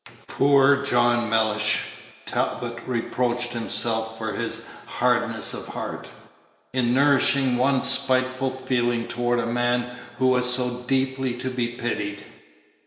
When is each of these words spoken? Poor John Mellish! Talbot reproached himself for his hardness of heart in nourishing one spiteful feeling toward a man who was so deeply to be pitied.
Poor 0.25 0.77
John 0.81 1.29
Mellish! 1.29 1.83
Talbot 2.25 2.79
reproached 2.87 3.53
himself 3.53 4.17
for 4.17 4.33
his 4.33 4.65
hardness 4.87 5.53
of 5.53 5.67
heart 5.67 6.09
in 6.73 6.91
nourishing 6.95 7.55
one 7.55 7.83
spiteful 7.83 8.49
feeling 8.49 9.07
toward 9.07 9.37
a 9.37 9.45
man 9.45 9.95
who 10.17 10.25
was 10.29 10.51
so 10.51 10.71
deeply 10.87 11.35
to 11.35 11.51
be 11.51 11.67
pitied. 11.75 12.23